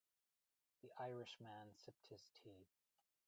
[0.81, 2.65] The Irish man sipped his tea.